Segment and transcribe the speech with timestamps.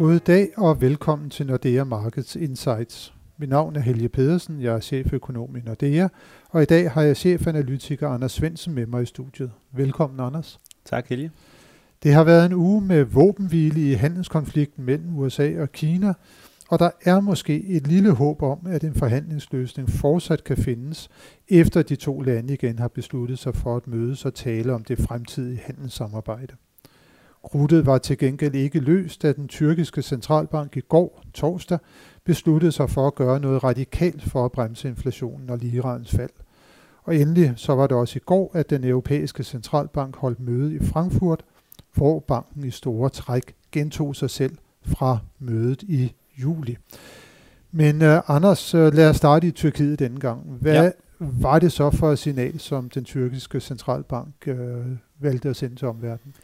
[0.00, 3.14] God dag og velkommen til Nordea Markets Insights.
[3.38, 6.08] Mit navn er Helge Pedersen, jeg er cheføkonom i Nordea,
[6.50, 9.50] og i dag har jeg chefanalytiker Anders Svendsen med mig i studiet.
[9.72, 10.60] Velkommen, Anders.
[10.84, 11.30] Tak, Helge.
[12.02, 16.12] Det har været en uge med våbenhvile i handelskonflikten mellem USA og Kina,
[16.68, 21.08] og der er måske et lille håb om, at en forhandlingsløsning fortsat kan findes,
[21.48, 24.98] efter de to lande igen har besluttet sig for at mødes og tale om det
[24.98, 26.54] fremtidige handelssamarbejde.
[27.44, 31.78] Krudtet var til gengæld ikke løst, da den tyrkiske centralbank i går, torsdag,
[32.24, 36.30] besluttede sig for at gøre noget radikalt for at bremse inflationen og lirans fald.
[37.02, 40.78] Og endelig så var det også i går, at den europæiske centralbank holdt møde i
[40.78, 41.44] Frankfurt,
[41.94, 46.76] hvor banken i store træk gentog sig selv fra mødet i juli.
[47.72, 50.40] Men uh, Anders, uh, lad os starte i Tyrkiet denne gang.
[50.60, 50.90] Hvad ja.
[51.18, 54.54] var det så for et signal, som den tyrkiske centralbank uh,
[55.18, 56.34] valgte at sende til omverdenen?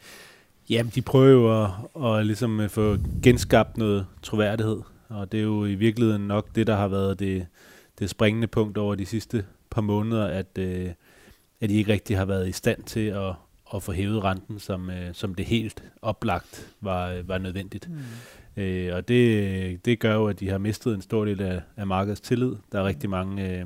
[0.69, 5.65] Jamen, de prøver jo at, at ligesom få genskabt noget troværdighed, og det er jo
[5.65, 7.47] i virkeligheden nok det, der har været det,
[7.99, 10.89] det springende punkt over de sidste par måneder, at, øh,
[11.61, 13.33] at de ikke rigtig har været i stand til at,
[13.75, 17.89] at få hævet renten, som, øh, som det helt oplagt var, var nødvendigt.
[17.89, 18.63] Mm.
[18.63, 21.87] Øh, og det, det gør jo, at de har mistet en stor del af, af
[21.87, 22.55] markedets tillid.
[22.71, 23.65] Der er rigtig mange øh,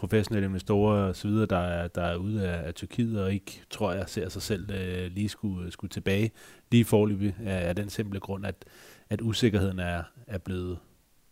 [0.00, 3.62] professionelle investorer osv., så videre, der er, der er ude af, af Tyrkiet, og ikke,
[3.70, 6.30] tror jeg, ser sig selv øh, lige skulle, skulle tilbage
[6.70, 8.64] lige forløbig af, af den simple grund, at,
[9.10, 10.78] at usikkerheden er, er blevet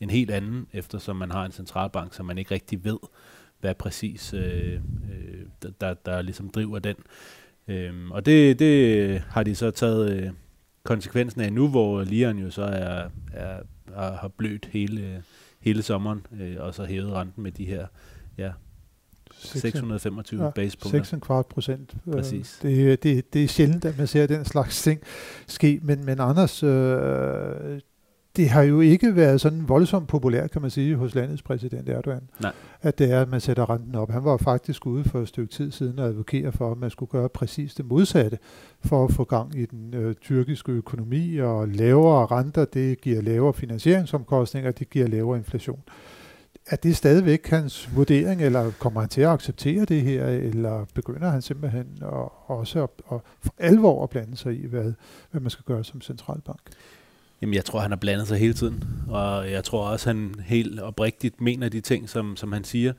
[0.01, 2.99] en helt anden, eftersom man har en centralbank, som man ikke rigtig ved,
[3.61, 6.97] hvad præcis øh, øh, der, der, der ligesom driver den.
[7.69, 10.31] Øhm, og det, det har de så taget øh,
[10.83, 13.61] konsekvensen af nu, hvor Liren jo så er, er,
[13.95, 15.23] er, har blødt hele, øh,
[15.61, 17.87] hele sommeren, øh, og så hævet renten med de her
[18.39, 18.51] ja,
[19.33, 21.41] 625 ja, basepunkter.
[21.41, 21.97] 6,25 procent.
[22.07, 22.59] Øh, Præcis.
[22.63, 25.01] Det, det, det er sjældent, at man ser den slags ting
[25.47, 27.81] ske, men, men Anders, øh,
[28.37, 32.29] det har jo ikke været sådan voldsomt populært, kan man sige, hos landets præsident Erdogan,
[32.41, 32.53] Nej.
[32.83, 34.11] at det er, at man sætter renten op.
[34.11, 37.11] Han var faktisk ude for et stykke tid siden og advokere for, at man skulle
[37.11, 38.39] gøre præcis det modsatte
[38.85, 43.55] for at få gang i den øh, tyrkiske økonomi, og lavere renter, det giver lavere
[43.55, 45.81] finansieringsomkostninger, det giver lavere inflation.
[46.71, 51.31] Er det stadigvæk hans vurdering, eller kommer han til at acceptere det her, eller begynder
[51.31, 54.93] han simpelthen at, også at, at for alvor at blande sig i, hvad,
[55.31, 56.61] hvad man skal gøre som centralbank?
[57.43, 60.81] Jamen, jeg tror, han har blandet sig hele tiden, og jeg tror også, han helt
[60.81, 62.93] oprigtigt mener de ting, som, som han siger.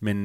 [0.00, 0.16] Men,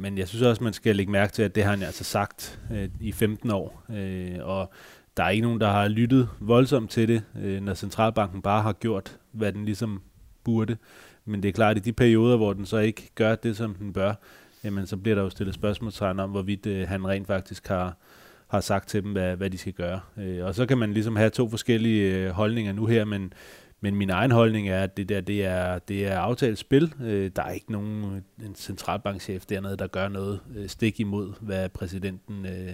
[0.00, 2.60] men jeg synes også, man skal lægge mærke til, at det har han altså sagt
[2.72, 3.82] øh, i 15 år.
[3.90, 4.72] Øh, og
[5.16, 8.72] der er ikke nogen, der har lyttet voldsomt til det, øh, når centralbanken bare har
[8.72, 10.02] gjort, hvad den ligesom
[10.44, 10.76] burde.
[11.24, 13.74] Men det er klart, at i de perioder, hvor den så ikke gør det, som
[13.74, 14.14] den bør,
[14.64, 17.96] jamen så bliver der jo stillet spørgsmålstegn om, hvorvidt øh, han rent faktisk har,
[18.48, 20.00] har sagt til dem, hvad, hvad de skal gøre.
[20.18, 23.32] Øh, og så kan man ligesom have to forskellige øh, holdninger nu her, men,
[23.80, 26.94] men min egen holdning er, at det der det er, det er aftalt spil.
[27.02, 31.32] Øh, der er ikke nogen øh, en centralbankchef dernede, der gør noget øh, stik imod,
[31.40, 32.72] hvad præsidenten øh,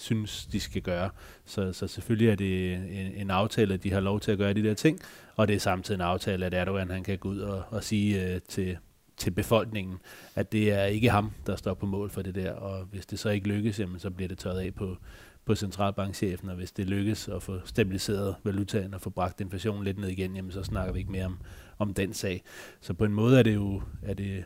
[0.00, 1.10] synes, de skal gøre.
[1.44, 4.52] Så, så selvfølgelig er det en, en aftale, at de har lov til at gøre
[4.52, 5.00] de der ting,
[5.36, 8.34] og det er samtidig en aftale, at Erdogan han kan gå ud og, og sige
[8.34, 8.78] øh, til,
[9.16, 9.98] til befolkningen,
[10.34, 13.18] at det er ikke ham, der står på mål for det der, og hvis det
[13.18, 14.96] så ikke lykkes, jamen, så bliver det tørret af på,
[15.44, 19.98] på centralbankchefen, og hvis det lykkes at få stabiliseret valutaen og få bragt inflationen lidt
[19.98, 21.38] ned igen, jamen, så snakker vi ikke mere om,
[21.78, 22.42] om den sag.
[22.80, 24.44] Så på en måde er det jo er det,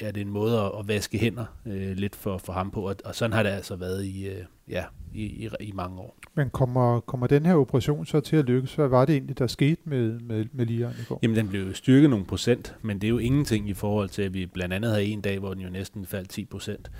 [0.00, 2.96] er det en måde at, at vaske hænder øh, lidt for, for ham på, og,
[3.04, 4.84] og sådan har det altså været i, øh, ja,
[5.14, 6.16] i, i, i mange år.
[6.34, 8.74] Men kommer, kommer den her operation så til at lykkes?
[8.74, 11.18] Hvad var det egentlig, der skete med, med, med Lian i går?
[11.22, 14.34] Jamen, den blev styrket nogle procent, men det er jo ingenting i forhold til, at
[14.34, 16.90] vi blandt andet havde en dag, hvor den jo næsten faldt 10 procent.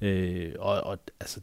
[0.00, 1.40] Øh, og, og altså,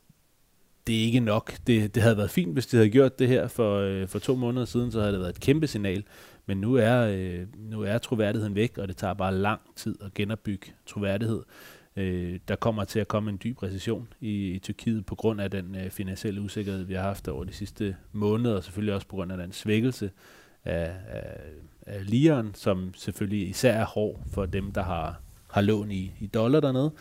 [0.88, 1.54] det er ikke nok.
[1.68, 4.36] Det, det havde været fint, hvis de havde gjort det her for, øh, for to
[4.36, 6.04] måneder siden, så havde det været et kæmpe signal.
[6.48, 10.14] Men nu er, øh, nu er troværdigheden væk, og det tager bare lang tid at
[10.14, 11.44] genopbygge troværdighed.
[11.96, 15.52] Øh, der kommer til at komme en dyb recession i, i Tyrkiet på grund af
[15.52, 19.16] den øh, finansielle usikkerhed, vi har haft over de sidste måneder, og selvfølgelig også på
[19.16, 20.12] grund af den svækkelse
[20.66, 21.40] af, af,
[21.86, 26.28] af liren, som selvfølgelig især er hård for dem, der har, har lån i, i
[26.28, 26.92] dollar dernede.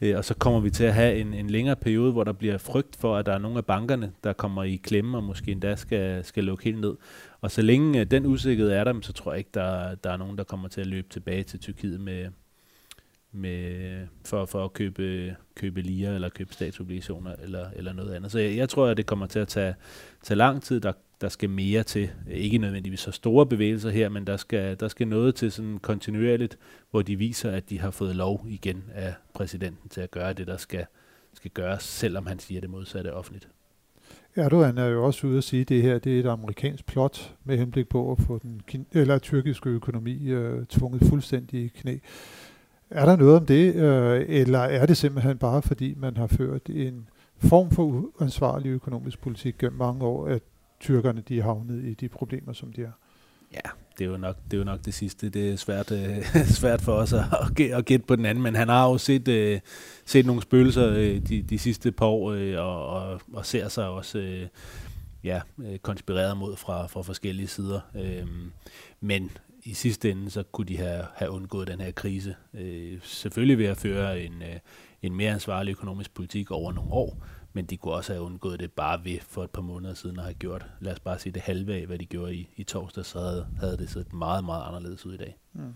[0.00, 2.58] Øh, og så kommer vi til at have en, en længere periode, hvor der bliver
[2.58, 5.76] frygt for, at der er nogle af bankerne, der kommer i klemme og måske endda
[5.76, 6.94] skal, skal lukke helt ned.
[7.40, 10.16] Og så længe øh, den usikkerhed er der, så tror jeg ikke, der, der er
[10.16, 12.28] nogen, der kommer til at løbe tilbage til Tyrkiet med,
[13.32, 18.32] med, for, for at købe, købe lire eller købe statsobligationer eller, eller noget andet.
[18.32, 19.74] Så jeg, jeg tror, at det kommer til at tage,
[20.22, 20.80] tage lang tid.
[20.80, 22.10] Der, der skal mere til.
[22.30, 26.58] Ikke nødvendigvis så store bevægelser her, men der skal, der skal noget til sådan kontinuerligt,
[26.90, 30.46] hvor de viser, at de har fået lov igen af præsidenten til at gøre det,
[30.46, 30.86] der skal,
[31.34, 33.48] skal gøres, selvom han siger det modsatte offentligt.
[34.36, 37.34] Erdogan er jo også ude at sige, at det her det er et amerikansk plot
[37.44, 41.98] med henblik på at få den eller tyrkiske økonomi øh, tvunget fuldstændig i knæ.
[42.90, 46.66] Er der noget om det, øh, eller er det simpelthen bare fordi, man har ført
[46.68, 47.08] en
[47.38, 47.82] form for
[48.20, 50.42] uansvarlig økonomisk politik gennem mange år, at
[50.82, 52.92] tyrkerne de er havnet i de problemer, som de er?
[53.52, 55.28] Ja, det er jo nok det, er jo nok det sidste.
[55.28, 56.24] Det er svært, øh,
[56.60, 57.24] svært for os at,
[57.58, 59.60] at gætte på den anden, men han har jo set, øh,
[60.04, 63.88] set nogle spøgelser øh, de, de sidste par år, øh, og, og, og ser sig
[63.88, 64.46] også øh,
[65.24, 67.80] ja, øh, konspireret mod fra, fra forskellige sider.
[67.94, 68.26] Øh,
[69.00, 69.30] men
[69.64, 72.34] i sidste ende, så kunne de have, have undgået den her krise.
[72.54, 74.58] Øh, selvfølgelig ved at føre en, øh,
[75.02, 78.72] en mere ansvarlig økonomisk politik over nogle år, men de kunne også have undgået det
[78.72, 81.42] bare ved for et par måneder siden at have gjort, lad os bare sige det
[81.42, 84.64] halve af, hvad de gjorde i, i torsdag, så havde, havde det set meget, meget
[84.66, 85.36] anderledes ud i dag.
[85.52, 85.74] Mm.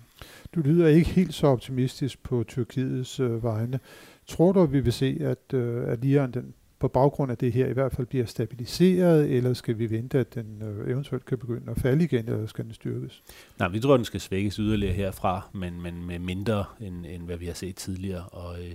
[0.54, 3.80] Du lyder ikke helt så optimistisk på Tyrkiets øh, vegne.
[4.26, 7.52] Tror du, at vi vil se, at, øh, at Iran den på baggrund af det
[7.52, 11.38] her i hvert fald bliver stabiliseret, eller skal vi vente, at den øh, eventuelt kan
[11.38, 13.22] begynde at falde igen, eller skal den styrkes?
[13.58, 17.22] Nej, vi tror, at den skal svækkes yderligere herfra, men, men med mindre end, end
[17.22, 18.24] hvad vi har set tidligere.
[18.24, 18.74] Og, øh,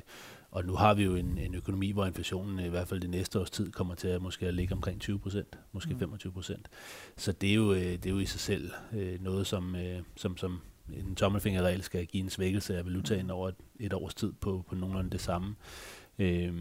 [0.52, 3.40] og nu har vi jo en, en økonomi, hvor inflationen i hvert fald det næste
[3.40, 6.00] års tid kommer til at måske at ligge omkring 20 procent, måske mm.
[6.00, 6.70] 25 procent.
[7.18, 10.02] Så det er, jo, øh, det er jo i sig selv øh, noget, som, øh,
[10.16, 10.62] som, som
[10.94, 13.32] en tommelfingerregel skal give en svækkelse af valutaen mm.
[13.32, 15.56] over et, et års tid på, på nogenlunde det samme.
[16.20, 16.54] Øh,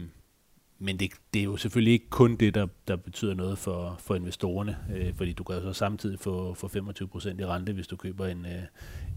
[0.81, 4.15] men det, det er jo selvfølgelig ikke kun det, der, der betyder noget for, for
[4.15, 7.95] investorerne, øh, fordi du kan jo så samtidig få, få 25% i rente, hvis du
[7.95, 8.61] køber en, øh,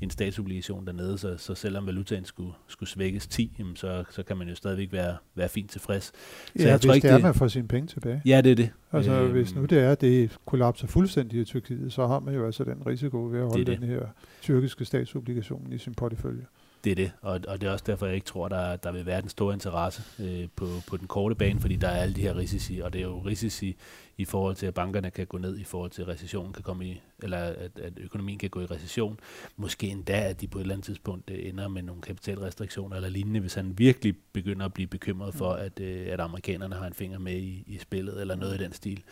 [0.01, 4.37] en statsobligation dernede, så, så selvom valutaen skulle, skulle svækkes 10, jamen så, så kan
[4.37, 6.05] man jo stadigvæk være, være fint tilfreds.
[6.05, 6.13] Så
[6.59, 8.23] ja, jeg tror hvis ikke, det er, man får sine penge tilbage.
[8.25, 8.71] Ja, det er det.
[8.93, 12.47] Altså øh, hvis nu det er, det kollapser fuldstændig i Tyrkiet, så har man jo
[12.47, 14.01] altså den risiko ved at holde det den her
[14.43, 16.45] tyrkiske statsobligation i sin portefølje
[16.85, 19.07] det er det, og, og det er også derfor, jeg ikke tror, der, der vil
[19.07, 22.21] være den store interesse øh, på, på den korte bane, fordi der er alle de
[22.21, 23.77] her risici, og det er jo risici
[24.17, 26.87] i forhold til, at bankerne kan gå ned, i forhold til, at recessionen kan komme
[26.87, 29.21] i, eller at, at økonomien kan gå i recession.
[29.57, 33.09] Måske endda, at de på et eller andet tidspunkt øh, ender med nogle kapitalrestriktioner eller
[33.09, 35.63] lignende, hvis han virkelig begynder at blive bekymret for, mm.
[35.63, 38.73] at, øh, at amerikanerne har en finger med i, i spillet, eller noget i den
[38.73, 39.03] stil.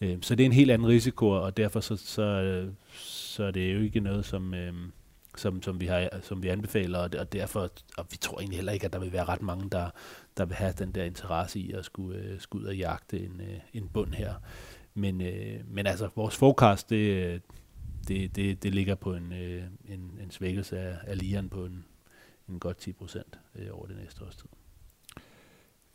[0.00, 3.74] Øh, så det er en helt anden risiko, og derfor så, så, så er det
[3.74, 4.54] jo ikke noget, som...
[4.54, 4.72] Øh,
[5.38, 8.72] som, som, vi, har, som vi anbefaler, og, og derfor, og vi tror egentlig heller
[8.72, 9.90] ikke, at der vil være ret mange, der,
[10.36, 13.40] der vil have den der interesse i at skulle, øh, skulle ud og jagte en,
[13.40, 14.34] øh, en bund her.
[14.94, 17.42] Men, øh, men altså, vores forecast, det,
[18.08, 21.84] det, det, det ligger på en, øh, en, en svækkelse af, af lieren på en,
[22.48, 24.48] en godt 10 procent øh, over det næste års tid.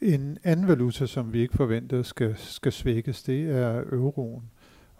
[0.01, 4.51] En anden valuta, som vi ikke forventer skal, skal svækkes, det er euroen.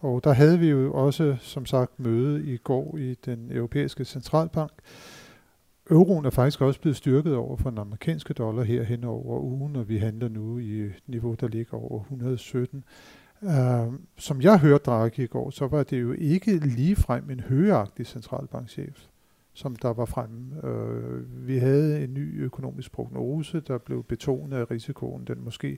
[0.04, 4.72] Og der havde vi jo også, som sagt, møde i går i den europæiske centralbank.
[5.90, 9.76] Euroen er faktisk også blevet styrket over for den amerikanske dollar her hen over ugen,
[9.76, 12.84] og vi handler nu i et niveau, der ligger over 117.
[13.42, 17.40] Uh, øh, som jeg hørte Draghi i går, så var det jo ikke ligefrem en
[17.40, 19.08] højagtig centralbankchef
[19.54, 20.68] som der var fremme.
[20.68, 25.24] Øh, vi havde en ny økonomisk prognose, der blev betonet af risikoen.
[25.28, 25.78] Den måske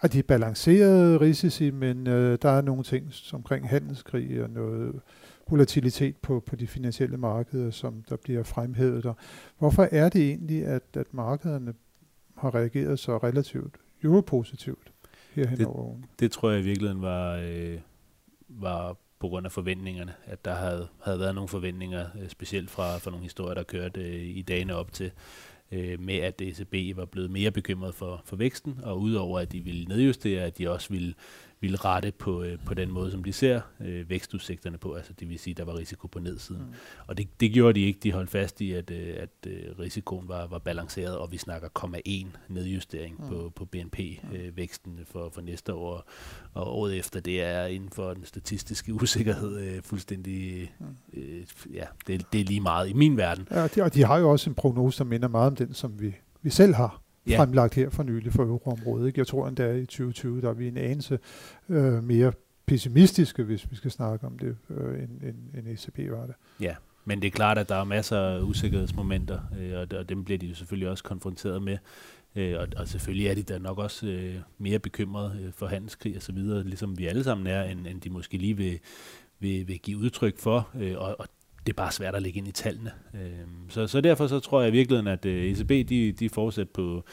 [0.00, 5.00] at de balancerede risici, men øh, der er nogle ting omkring handelskrig og noget
[5.50, 9.04] volatilitet på, på de finansielle markeder, som der bliver fremhævet.
[9.04, 9.14] Der.
[9.58, 11.74] Hvorfor er det egentlig, at, at markederne
[12.36, 14.92] har reageret så relativt europositivt
[15.32, 16.04] herhen det, over ugen?
[16.20, 17.78] Det tror jeg i virkeligheden var, øh,
[18.48, 22.98] var på grund af forventningerne, at der havde, havde været nogle forventninger, øh, specielt fra,
[22.98, 25.10] fra nogle historier, der kørte øh, i dagene op til,
[25.72, 29.60] øh, med at ECB var blevet mere bekymret for, for væksten, og udover at de
[29.60, 31.14] ville nedjustere, at de også ville
[31.60, 34.94] ville rette på, øh, på den måde, som de ser øh, vækstudsigterne på.
[34.94, 36.62] Altså det vil sige, at der var risiko på nedsiden.
[36.62, 36.74] Mm.
[37.06, 38.00] Og det, det gjorde de ikke.
[38.02, 41.68] De holdt fast i, at, øh, at øh, risikoen var, var balanceret, og vi snakker
[41.78, 43.28] 0,1 nedjustering mm.
[43.28, 44.98] på, på BNP-væksten mm.
[44.98, 46.08] øh, for, for næste år.
[46.54, 50.72] Og året efter, det er inden for den statistiske usikkerhed øh, fuldstændig...
[50.80, 50.86] Mm.
[51.12, 53.48] Øh, ja, det, det er lige meget i min verden.
[53.50, 56.00] Ja, de, og de har jo også en prognose, der minder meget om den, som
[56.00, 57.38] vi, vi selv har ja.
[57.38, 59.06] fremlagt her for nylig for euroområdet.
[59.06, 59.18] Ikke?
[59.18, 61.18] Jeg tror endda i 2020, der er vi en anelse
[61.68, 62.32] øh, mere
[62.66, 66.34] pessimistiske, hvis vi skal snakke om det, øh, end, end, end ECB var det.
[66.60, 70.24] Ja, men det er klart, at der er masser af usikkerhedsmomenter, øh, og, og dem
[70.24, 71.78] bliver de jo selvfølgelig også konfronteret med.
[72.36, 76.16] Øh, og, og selvfølgelig er de da nok også øh, mere bekymrede øh, for handelskrig
[76.16, 78.80] og så videre, ligesom vi alle sammen er, end, end de måske lige vil,
[79.38, 80.68] vil, vil give udtryk for.
[80.80, 81.26] Øh, og, og
[81.66, 82.92] det er bare svært at lægge ind i tallene.
[83.14, 86.28] Øhm, så, så derfor så tror jeg i virkeligheden, at ECB øh, e de, de
[86.28, 87.04] fortsætter på,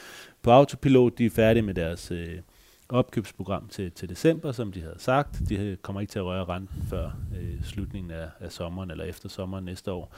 [0.42, 1.18] på autopilot.
[1.18, 2.38] De er færdige med deres øh,
[2.88, 5.48] opkøbsprogram til, til december, som de havde sagt.
[5.48, 9.28] De kommer ikke til at røre renten før øh, slutningen af, af sommeren eller efter
[9.28, 10.14] sommeren næste år.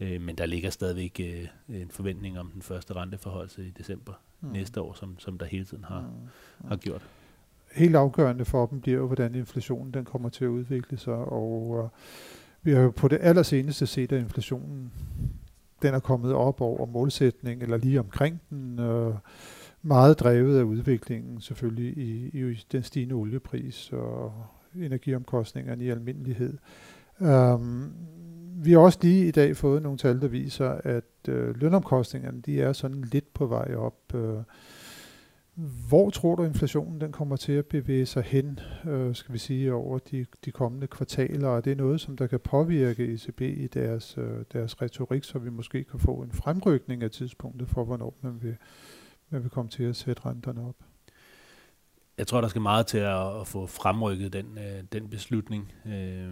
[0.00, 4.48] Øh, men der ligger stadigvæk øh, en forventning om den første renteforholdelse i december mm.
[4.48, 6.68] næste år, som, som der hele tiden har, mm.
[6.68, 7.06] har gjort.
[7.72, 11.80] helt afgørende for dem bliver jo, hvordan inflationen den kommer til at udvikle sig, og
[11.84, 11.88] øh,
[12.66, 14.92] vi har jo på det allerseneste set, at inflationen
[15.82, 19.14] den er kommet op over målsætning, eller lige omkring den, øh,
[19.82, 24.32] meget drevet af udviklingen selvfølgelig i, i den stigende oliepris og
[24.76, 26.58] energiomkostningerne i almindelighed.
[27.20, 27.92] Um,
[28.56, 32.60] vi har også lige i dag fået nogle tal, der viser, at øh, lønomkostningerne de
[32.60, 34.14] er sådan lidt på vej op.
[34.14, 34.38] Øh,
[35.88, 39.74] hvor tror du, inflationen den kommer til at bevæge sig hen, øh, skal vi sige,
[39.74, 41.48] over de, de kommende kvartaler?
[41.48, 45.38] Og det er noget, som der kan påvirke ECB i deres, øh, deres retorik, så
[45.38, 48.56] vi måske kan få en fremrykning af tidspunktet for, hvornår man vil,
[49.30, 50.76] man vil komme til at sætte renterne op.
[52.18, 55.72] Jeg tror, der skal meget til at, at få fremrykket den, øh, den beslutning.
[55.86, 56.30] Øh,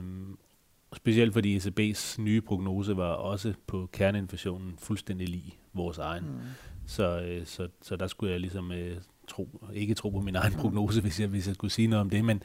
[0.92, 6.24] specielt fordi ECB's nye prognose var også på kerneinflationen fuldstændig lige vores egen.
[6.24, 6.38] Mm.
[6.86, 8.96] Så, øh, så, så der skulle jeg ligesom øh,
[9.28, 12.10] tro, ikke tro på min egen prognose, hvis jeg, hvis jeg skulle sige noget om
[12.10, 12.42] det, men,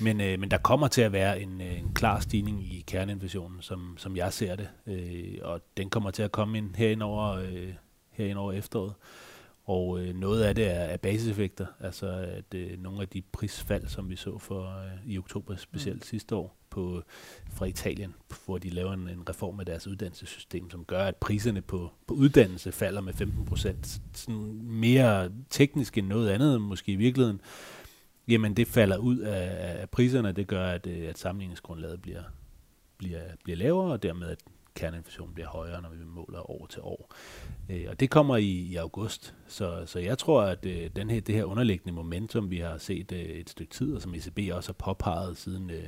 [0.00, 3.62] men, øh, men der kommer til at være en, øh, en klar stigning i kerneinflationen,
[3.62, 7.32] som, som jeg ser det, øh, og den kommer til at komme ind herind over,
[7.32, 7.74] øh,
[8.10, 8.94] herind over efteråret.
[9.64, 13.86] Og øh, noget af det er, er basiseffekter, altså at øh, nogle af de prisfald,
[13.86, 16.02] som vi så for øh, i oktober specielt mm.
[16.02, 17.02] sidste år på
[17.52, 18.14] fra Italien,
[18.46, 22.14] hvor de laver en, en reform af deres uddannelsessystem, som gør, at priserne på, på
[22.14, 24.00] uddannelse falder med 15 procent.
[24.12, 27.40] Sådan mere teknisk end noget andet, måske i virkeligheden.
[28.28, 32.22] Jamen det falder ud af, af priserne, det gør, at, øh, at sammenligningsgrundlaget bliver,
[32.98, 34.38] bliver, bliver lavere, og dermed at
[34.74, 37.14] kerneinflationen bliver højere, når vi måler år til år.
[37.70, 39.34] Øh, og det kommer i, i august.
[39.46, 43.12] Så, så jeg tror, at øh, den her, det her underliggende momentum, vi har set
[43.12, 45.84] øh, et stykke tid, og som ECB også har påpeget siden, øh,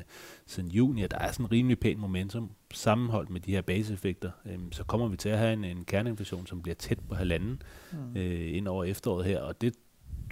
[0.46, 4.30] siden juni, at der er sådan en rimelig pæn momentum sammenholdt med de her baseeffekter,
[4.46, 7.62] øh, så kommer vi til at have en, en kerneinflation, som bliver tæt på halvanden
[7.92, 8.16] mm.
[8.16, 9.74] øh, ind over efteråret her, og det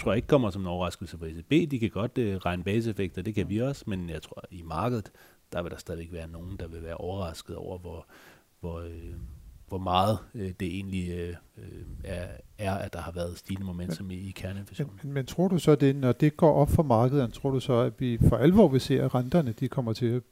[0.00, 1.70] tror jeg ikke kommer som en overraskelse for ECB.
[1.70, 5.12] De kan godt øh, regne baseeffekter, det kan vi også, men jeg tror, i markedet,
[5.52, 8.06] der vil der stadigvæk være nogen, der vil være overrasket over, hvor,
[8.62, 9.14] hvor, øh,
[9.68, 11.64] hvor meget øh, det egentlig øh, øh,
[12.04, 12.26] er,
[12.58, 15.00] er, at der har været stigende momentum i, i kerneinflationen.
[15.02, 17.72] Men, men tror du så, det, når det går op for markedet, tror du så,
[17.72, 20.22] at vi for alvor vil se, at renterne de kommer til at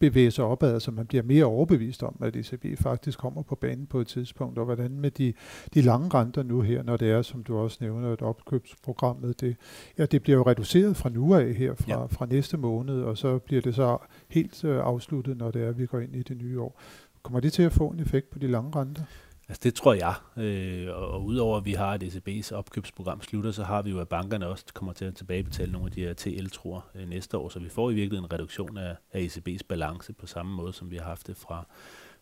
[0.00, 3.86] bevæge sig opad, så man bliver mere overbevist om, at ECB faktisk kommer på banen
[3.86, 5.32] på et tidspunkt, og hvordan med de,
[5.74, 9.56] de lange renter nu her, når det er, som du også nævner, et opkøbsprogrammet, det,
[9.98, 12.06] ja, det bliver jo reduceret fra nu af her, fra, ja.
[12.06, 15.78] fra næste måned, og så bliver det så helt øh, afsluttet, når det er, at
[15.78, 16.80] vi går ind i det nye år.
[17.22, 19.02] Kommer det til at få en effekt på de lange renter?
[19.48, 23.50] Altså det tror jeg, øh, og, og udover at vi har et ECB's opkøbsprogram slutter,
[23.50, 26.14] så har vi jo, at bankerne også kommer til at tilbagebetale nogle af de her
[26.14, 30.12] TL-tror øh, næste år, så vi får i virkeligheden en reduktion af, af ECB's balance
[30.12, 31.66] på samme måde, som vi har haft det fra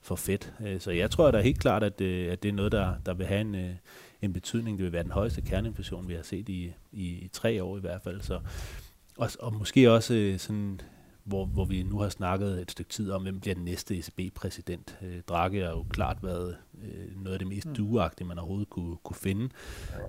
[0.00, 0.38] for Fed.
[0.60, 3.14] Øh, så jeg tror da helt klart, at, øh, at det er noget, der, der
[3.14, 3.70] vil have en, øh,
[4.22, 4.78] en betydning.
[4.78, 7.80] Det vil være den højeste kerneinflation, vi har set i, i, i tre år i
[7.80, 8.20] hvert fald.
[8.20, 8.40] Så,
[9.18, 10.80] og, og måske også øh, sådan
[11.28, 14.98] hvor, hvor vi nu har snakket et stykke tid om, hvem bliver den næste ECB-præsident.
[15.02, 17.74] Øh, Draghi har jo klart været øh, noget af det mest mm.
[17.74, 19.48] duagtige, man overhovedet kunne, kunne finde.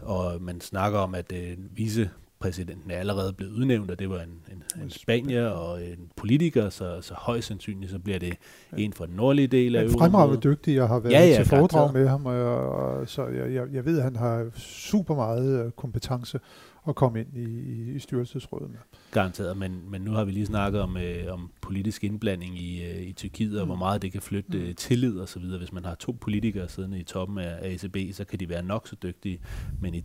[0.02, 4.42] Og man snakker om, at øh, vicepræsidenten er allerede blevet udnævnt, og det var en,
[4.52, 8.34] en, en spanier og en politiker, så, så højst sandsynligt så bliver det
[8.78, 10.04] en fra den nordlige del af Europa.
[10.04, 13.54] Fremragende dygtig, jeg har været ja, ja, til foredrag med ham, og, og så jeg,
[13.54, 16.40] jeg, jeg ved, at han har super meget øh, kompetence
[16.88, 18.80] at komme ind i, i, i styrelsesrådet med.
[19.12, 23.02] Garanteret, men, men nu har vi lige snakket om, øh, om politisk indblanding i, øh,
[23.02, 23.70] i Tyrkiet, og mm.
[23.70, 24.64] hvor meget det kan flytte mm.
[24.64, 25.58] øh, tillid og så videre.
[25.58, 28.88] Hvis man har to politikere siddende i toppen af, ECB, så kan de være nok
[28.88, 29.42] så dygtige,
[29.82, 30.04] men i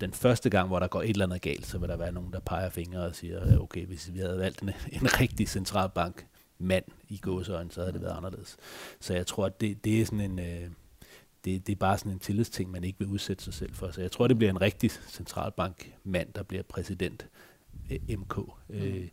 [0.00, 2.32] den første gang, hvor der går et eller andet galt, så vil der være nogen,
[2.32, 4.68] der peger fingre og siger, okay, hvis vi havde valgt en,
[5.02, 6.26] en rigtig centralbank
[6.58, 8.56] mand i gåsøjne, så havde det været anderledes.
[9.00, 10.38] Så jeg tror, at det, det er sådan en...
[10.38, 10.70] Øh,
[11.46, 13.90] det, det er bare sådan en tillidsting, man ikke vil udsætte sig selv for.
[13.90, 17.26] Så jeg tror, det bliver en rigtig centralbankmand, der bliver præsident
[18.08, 18.36] MK.
[18.68, 18.74] Mm.
[18.74, 19.08] Øh,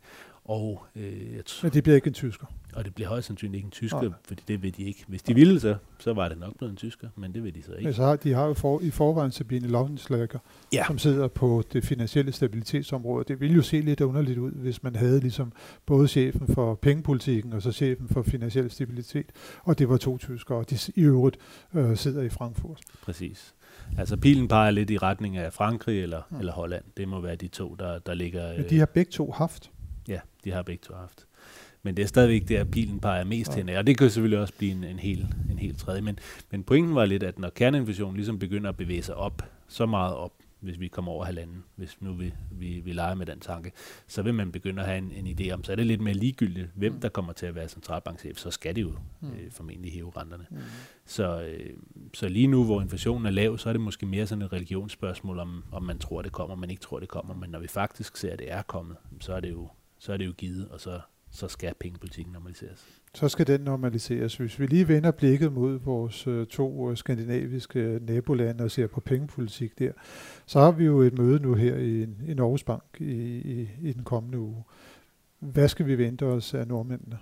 [0.46, 2.46] og, øh, jeg tror, Men det bliver ikke en tysker?
[2.74, 4.12] Og det bliver højst sandsynligt ikke en tysker, Nej.
[4.28, 5.04] fordi det vil de ikke.
[5.08, 7.64] Hvis de ville, så, så var det nok blevet en tysker, men det vil de
[7.64, 7.84] så ikke.
[7.84, 10.38] Men så har, de har jo for, i forvejen Sabine Lautenschläger,
[10.74, 10.84] ja.
[10.88, 13.26] som sidder på det finansielle stabilitetsområde.
[13.28, 15.54] Det ville jo se lidt underligt ud, hvis man havde ligesom
[15.86, 19.26] både chefen for pengepolitikken og så chefen for finansiel stabilitet,
[19.64, 21.38] og det var to tyskere, og de i øvrigt
[21.74, 22.82] øh, sidder i Frankfurt.
[23.04, 23.54] Præcis.
[23.98, 26.40] Altså pilen peger lidt i retning af Frankrig eller, ja.
[26.40, 26.84] eller Holland.
[26.98, 28.58] Det må være de to, der, der ligger...
[28.58, 29.72] Men de har begge to haft.
[30.08, 31.28] Ja, de har begge to haft.
[31.84, 33.56] Men det er stadigvæk det, at pilen peger mest ja.
[33.56, 36.02] hen af, og det kan selvfølgelig også blive en, en, helt, en helt tredje.
[36.02, 36.20] Men,
[36.52, 40.16] men pointen var lidt, at når kerneinfusionen ligesom begynder at bevæge sig op, så meget
[40.16, 40.32] op,
[40.64, 43.72] hvis vi kommer over halvanden, hvis nu vi, vi, vi leger med den tanke,
[44.08, 46.14] så vil man begynde at have en, en idé om, så er det lidt mere
[46.14, 47.02] ligegyldigt, hvem mm.
[47.02, 49.28] der kommer til at være centralbankchef, så skal det jo mm.
[49.28, 50.46] øh, formentlig hæve renterne.
[50.50, 50.58] Mm.
[51.06, 51.70] Så, øh,
[52.14, 55.40] så lige nu, hvor inflationen er lav, så er det måske mere sådan et religionsspørgsmål,
[55.40, 58.18] om, om man tror, det kommer, man ikke tror, det kommer, men når vi faktisk
[58.18, 59.70] ser, at det er kommet, så er det jo,
[60.04, 61.00] så er det jo givet, og så,
[61.32, 62.86] så skal pengepolitikken normaliseres.
[63.14, 64.38] Så skal den normaliseres.
[64.38, 69.00] Hvis vi lige vender blikket mod vores øh, to øh, skandinaviske nabolande og ser på
[69.00, 69.92] pengepolitik der,
[70.46, 73.94] så har vi jo et møde nu her i, i Norges Bank i, i, i
[73.94, 74.64] den kommende uge.
[75.40, 77.20] Hvad skal vi vente os af nordmændene?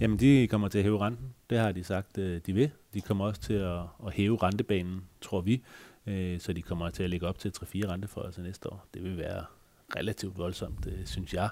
[0.00, 1.34] Jamen, de kommer til at hæve renten.
[1.50, 2.70] Det har de sagt, øh, de vil.
[2.94, 5.62] De kommer også til at, at hæve rentebanen, tror vi.
[6.38, 8.86] Så de kommer til at lægge op til 3-4 renteforholdelser næste år.
[8.94, 9.44] Det vil være
[9.96, 11.48] relativt voldsomt, synes jeg.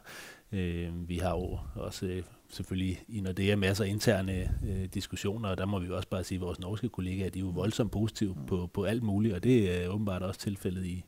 [1.09, 2.23] Vi har jo også
[2.55, 6.37] selvfølgelig i er masser af interne øh, diskussioner, og der må vi også bare sige,
[6.37, 8.47] at vores norske kollegaer, de er jo voldsomt positive mm.
[8.47, 11.05] på, på alt muligt, og det er åbenbart også tilfældet i,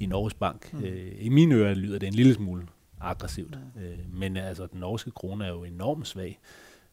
[0.00, 0.72] i Norges Bank.
[0.72, 0.84] Mm.
[0.84, 2.66] Øh, I mine ører lyder det en lille smule
[3.00, 3.82] aggressivt, mm.
[3.82, 6.40] øh, men altså den norske krone er jo enormt svag,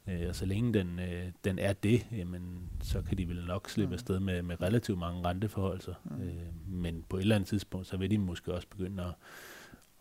[0.08, 3.70] øh, og så længe den, øh, den er det, jamen, så kan de vel nok
[3.70, 3.94] slippe mm.
[3.94, 6.22] afsted med, med relativt mange renteforholdelser, mm.
[6.24, 9.14] øh, men på et eller andet tidspunkt, så vil de måske også begynde at,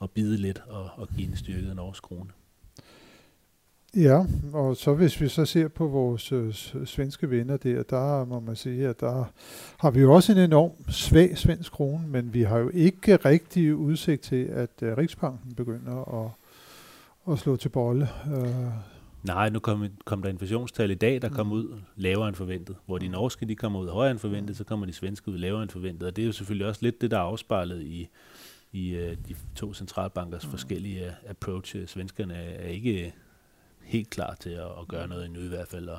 [0.04, 2.30] at bide lidt og, og give en styrket norsk krone.
[3.96, 8.40] Ja, og så hvis vi så ser på vores øh, svenske venner der, der må
[8.40, 9.24] man sige, at der
[9.78, 13.74] har vi jo også en enorm svag svensk krone, men vi har jo ikke rigtig
[13.74, 16.30] udsigt til, at øh, Riksbanken begynder at,
[17.32, 18.08] at slå til bolle.
[18.36, 18.48] Øh.
[19.22, 21.52] Nej, nu kom, kom der inflationstal i dag, der kom mm.
[21.52, 22.76] ud lavere end forventet.
[22.86, 23.12] Hvor de mm.
[23.12, 26.08] norske de kommer ud højere end forventet, så kommer de svenske ud lavere end forventet.
[26.08, 28.08] Og det er jo selvfølgelig også lidt det, der er afspejlet i,
[28.74, 30.50] i uh, de to centralbankers mm.
[30.50, 31.86] forskellige approach.
[31.86, 33.14] Svenskerne er ikke
[33.82, 35.88] helt klar til at, at gøre noget endnu i hvert fald.
[35.88, 35.98] Og,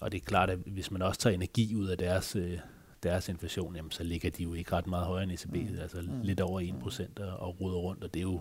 [0.00, 2.58] og det er klart, at hvis man også tager energi ud af deres, øh,
[3.02, 5.78] deres inflation, jamen, så ligger de jo ikke ret meget højere end ECB, mm.
[5.80, 6.20] altså mm.
[6.22, 6.60] lidt over
[7.18, 8.40] 1% og, og ruder rundt, og det er jo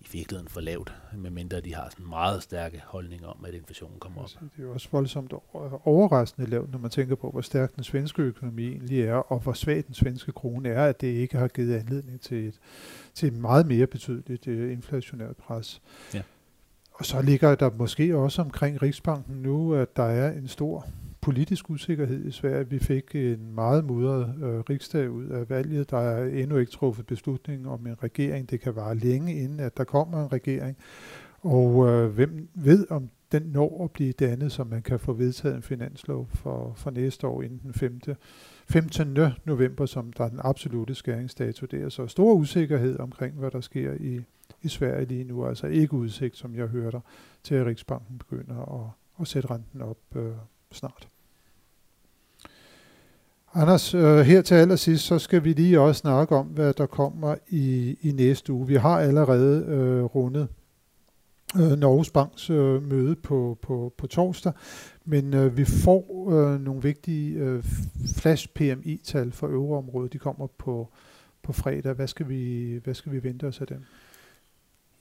[0.00, 4.22] i virkeligheden for lavt, medmindre de har sådan meget stærke holdninger om, at inflationen kommer
[4.22, 4.28] op.
[4.28, 5.32] Det er jo også voldsomt
[5.84, 9.52] overraskende lavt, når man tænker på, hvor stærk den svenske økonomi egentlig er, og hvor
[9.52, 12.60] svag den svenske krone er, at det ikke har givet anledning til et,
[13.14, 15.82] til et meget mere betydeligt uh, inflationært pres.
[16.14, 16.22] Ja.
[16.92, 20.86] Og så ligger der måske også omkring Riksbanken nu, at der er en stor
[21.24, 22.70] politisk usikkerhed i Sverige.
[22.70, 25.90] Vi fik en meget mudret øh, riksdag ud af valget.
[25.90, 28.50] Der er endnu ikke truffet beslutning om en regering.
[28.50, 30.76] Det kan vare længe inden, at der kommer en regering.
[31.40, 35.56] Og øh, hvem ved, om den når at blive dannet, så man kan få vedtaget
[35.56, 38.00] en finanslov for, for næste år inden den 5.
[38.68, 39.18] 15.
[39.44, 41.66] november, som der er den absolute skæringsdato.
[41.66, 44.20] Det er så stor usikkerhed omkring, hvad der sker i,
[44.62, 45.46] i Sverige lige nu.
[45.46, 47.00] Altså ikke udsigt, som jeg hørte,
[47.42, 50.32] til at Riksbanken begynder at, at sætte renten op øh,
[50.72, 51.08] snart.
[53.56, 57.34] Anders, øh, her til allersidst, så skal vi lige også snakke om, hvad der kommer
[57.48, 58.66] i, i næste uge.
[58.66, 60.48] Vi har allerede øh, rundet
[61.56, 64.52] øh, Norges Banks øh, møde på, på, på torsdag,
[65.04, 67.64] men øh, vi får øh, nogle vigtige øh,
[68.16, 70.12] flash PMI-tal for øvreområdet.
[70.12, 70.88] De kommer på,
[71.42, 71.92] på fredag.
[71.92, 73.84] Hvad skal, vi, hvad skal vi vente os af dem?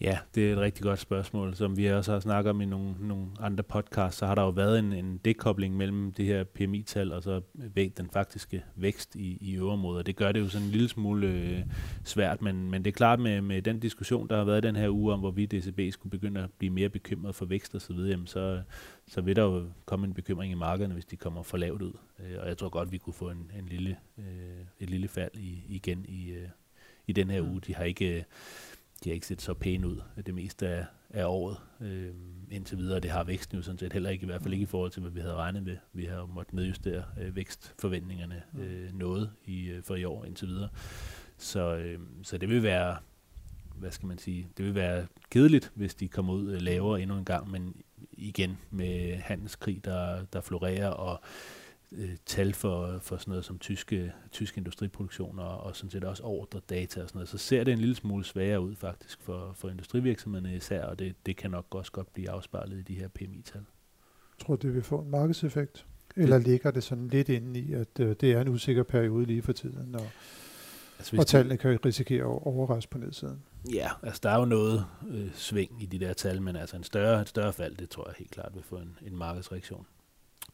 [0.03, 1.55] Ja, det er et rigtig godt spørgsmål.
[1.55, 4.49] Som vi også har snakket om i nogle, nogle andre podcasts, så har der jo
[4.49, 7.41] været en, en dekobling mellem det her PMI-tal og så
[7.97, 10.05] den faktiske vækst i, i øverområdet.
[10.05, 11.59] Det gør det jo sådan en lille smule øh,
[12.03, 14.89] svært, men, men det er klart med, med den diskussion, der har været den her
[14.89, 18.61] uge om, hvorvidt DCB skulle begynde at blive mere bekymret for vækst osv., så, så,
[19.07, 21.93] så vil der jo komme en bekymring i markederne, hvis de kommer for lavt ud.
[22.19, 25.31] Øh, og jeg tror godt, vi kunne få en, en lille, øh, et lille fald
[25.33, 26.47] i, igen i, øh,
[27.07, 27.51] i den her mm.
[27.51, 27.61] uge.
[27.61, 28.17] De har ikke...
[28.17, 28.23] Øh,
[29.03, 32.13] de har ikke set så pæne ud det meste af, af året øh,
[32.51, 32.99] indtil videre.
[32.99, 35.01] Det har væksten jo sådan set heller ikke, i hvert fald ikke i forhold til,
[35.01, 35.77] hvad vi havde regnet med.
[35.93, 40.69] Vi har måttet nedjustere øh, vækstforventningerne øh, noget i, øh, for i år indtil videre.
[41.37, 42.97] Så, øh, så det vil være,
[43.75, 47.17] hvad skal man sige, det vil være kedeligt, hvis de kommer ud øh, lavere endnu
[47.17, 47.75] en gang, men
[48.11, 51.62] igen med handelskrig, der, der florerer, og øh,
[52.25, 56.61] tal for, for sådan noget som tyske, tysk industriproduktion og, og sådan set også ordre
[56.69, 59.69] data og sådan noget, så ser det en lille smule sværere ud faktisk for, for
[59.69, 63.65] industrivirksomhederne især, og det, det kan nok også godt blive afspejlet i de her PMI-tal.
[64.39, 65.85] Tror du, det vil få en markedseffekt?
[66.15, 69.25] Eller det, ligger det sådan lidt inde i, at øh, det er en usikker periode
[69.25, 70.07] lige for tiden, og,
[70.97, 73.43] altså, og tallene kan risikere at overraske på nedsiden?
[73.73, 76.83] Ja, altså der er jo noget øh, sving i de der tal, men altså en
[76.83, 79.85] større, et større fald, det tror jeg helt klart vil få en, en markedsreaktion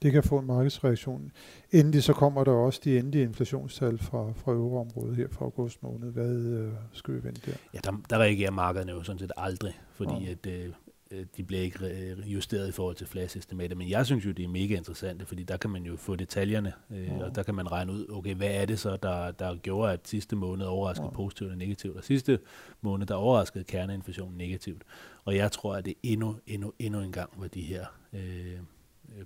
[0.01, 1.31] det kan få en markedsreaktion.
[1.71, 6.11] Endelig så kommer der også de endelige inflationstal fra, fra euroområdet her fra august måned.
[6.11, 7.57] Hvad øh, skal vi vente der?
[7.73, 10.31] Ja, der, der reagerer markederne jo sådan set aldrig, fordi ja.
[10.31, 10.73] at, øh,
[11.11, 14.49] øh, de bliver ikke justeret i forhold til flash-estimater, men jeg synes jo, det er
[14.49, 17.23] mega interessant, fordi der kan man jo få detaljerne, øh, ja.
[17.23, 20.07] og der kan man regne ud, okay, hvad er det så, der, der gjorde, at
[20.07, 21.15] sidste måned overraskede ja.
[21.15, 22.39] positivt og negativt, og sidste
[22.81, 24.83] måned, der overraskede kerneinflationen negativt.
[25.25, 28.59] Og jeg tror, at det endnu, endnu, endnu en gang var de her øh,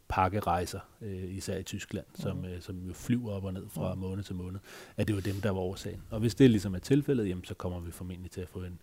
[0.07, 4.23] pakkerejser, øh, især i Tyskland, som, øh, som jo flyver op og ned fra måned
[4.23, 4.59] til måned,
[4.97, 6.01] at det var dem, der var årsagen.
[6.09, 8.79] Og hvis det ligesom er tilfældet, jamen, så kommer vi formentlig til at få en,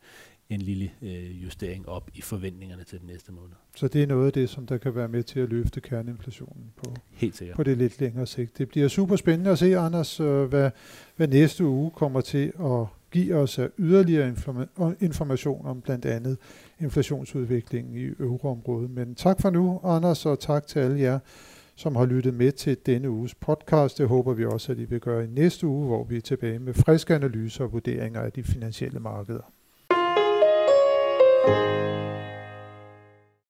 [0.51, 3.55] en lille øh, justering op i forventningerne til den næste måned.
[3.77, 6.73] Så det er noget af det, som der kan være med til at løfte kerneinflationen
[6.77, 7.57] på, Helt sikkert.
[7.57, 8.59] på det lidt længere sigt.
[8.59, 10.71] Det bliver super spændende at se, Anders, øh, hvad,
[11.17, 14.35] hvad næste uge kommer til at give os af yderligere
[15.01, 16.39] information om blandt andet
[16.81, 18.91] inflationsudviklingen i euroområdet.
[18.91, 21.19] Men tak for nu, Anders, og tak til alle jer,
[21.77, 23.99] som har lyttet med til denne uges podcast.
[23.99, 26.59] Det håber vi også, at I vil gøre i næste uge, hvor vi er tilbage
[26.59, 29.53] med friske analyser og vurderinger af de finansielle markeder.